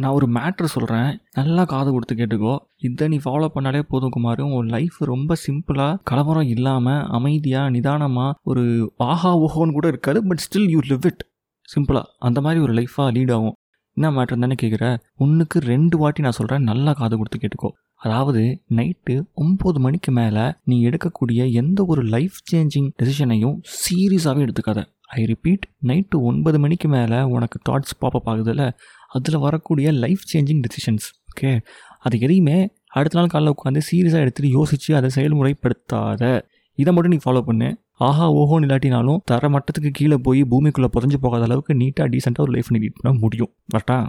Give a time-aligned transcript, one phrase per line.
[0.00, 2.54] நான் ஒரு மேட்ரு சொல்கிறேன் நல்லா காது கொடுத்து கேட்டுக்கோ.
[2.76, 4.40] இதை நீ ஃபாலோ பண்ணாலே போதும் குமார்.
[4.40, 10.68] உன் லைஃப் ரொம்ப சிம்பிளாக கலவரம் இல்லாமல் அமைதியாக நிதானமாக ஒரு ஆஹா ஓஹோன்னு கூட இருக்காது but still
[10.68, 11.22] you live it
[11.68, 13.56] சிம்பிளாக அந்த மாதிரி ஒரு லைஃப்பாக லீட் ஆகும்.
[13.94, 17.70] என்ன மேட்ரு தானே கேட்குற ஒன்றுக்கு ரெண்டு வாட்டி நான் சொல்கிறேன் நல்லா காது கொடுத்து கேட்டுக்கோ.
[17.94, 24.84] அதாவது நைட்டு ஒம்பது மணிக்கு மேலே நீ எடுக்கக்கூடிய எந்த ஒரு லைஃப் சேஞ்சிங் டெசிஷனையும் சீரியஸாகவே எடுத்துக்காத.
[25.06, 28.72] ஐ ரிப்பீட் நைட்டு ஒன்பது மணிக்கு மேலே உனக்கு தாட்ஸ் பாப்பப் ஆகுதுல்ல?
[29.16, 31.50] அதில் வரக்கூடிய லைஃப் சேஞ்சிங் டெசிஷன்ஸ் ஓகே
[32.04, 32.58] அது எதையுமே
[32.98, 36.22] அடுத்த நாள் காலைல உட்காந்து சீரியஸாக எடுத்துகிட்டு யோசித்து அதை செயல்முறைப்படுத்தாத.
[36.78, 37.68] இதை மட்டும் நீ ஃபாலோ பண்ணு.
[38.06, 42.70] ஆஹா ஓஹோன்னு இல்லாட்டினாலும் தர மட்டத்துக்கு கீழே போய் பூமிக்குள்ளே புதஞ்சு போகாத அளவுக்கு நீட்டாக டீசெண்டாக ஒரு லைஃப்
[42.74, 43.50] நீ லீட் பண்ண முடியும்.
[43.74, 44.00] கரெக்டாக